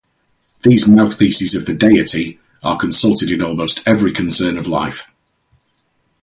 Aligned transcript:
These 0.63 0.87
mouthpieces 0.91 1.53
of 1.53 1.67
the 1.67 1.75
deity 1.75 2.39
are 2.63 2.75
consulted 2.75 3.29
in 3.29 3.39
almost 3.39 3.83
every 3.85 4.11
concern 4.11 4.57
of 4.57 4.65
life. 4.65 5.11